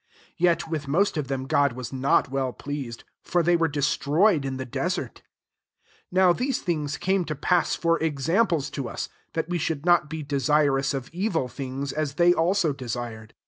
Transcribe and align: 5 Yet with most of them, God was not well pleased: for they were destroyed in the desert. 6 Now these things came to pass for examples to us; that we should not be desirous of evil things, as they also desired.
5 0.31 0.31
Yet 0.37 0.67
with 0.67 0.87
most 0.87 1.15
of 1.15 1.27
them, 1.27 1.45
God 1.45 1.73
was 1.73 1.93
not 1.93 2.31
well 2.31 2.53
pleased: 2.53 3.03
for 3.21 3.43
they 3.43 3.55
were 3.55 3.67
destroyed 3.67 4.45
in 4.45 4.57
the 4.57 4.65
desert. 4.65 5.17
6 5.17 5.25
Now 6.11 6.33
these 6.33 6.59
things 6.59 6.97
came 6.97 7.23
to 7.25 7.35
pass 7.35 7.75
for 7.75 7.99
examples 8.01 8.71
to 8.71 8.89
us; 8.89 9.09
that 9.33 9.47
we 9.47 9.59
should 9.59 9.85
not 9.85 10.09
be 10.09 10.23
desirous 10.23 10.95
of 10.95 11.11
evil 11.13 11.47
things, 11.47 11.93
as 11.93 12.15
they 12.15 12.33
also 12.33 12.73
desired. 12.73 13.35